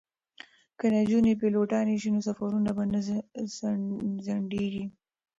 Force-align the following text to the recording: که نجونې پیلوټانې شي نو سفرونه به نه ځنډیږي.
که 0.79 0.85
نجونې 0.97 1.33
پیلوټانې 1.41 1.95
شي 2.01 2.09
نو 2.13 2.19
سفرونه 2.27 2.69
به 2.77 2.83
نه 2.91 2.99
ځنډیږي. 4.25 4.85